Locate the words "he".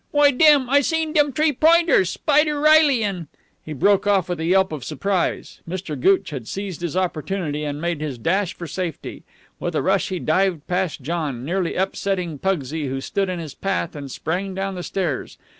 3.63-3.71, 10.09-10.17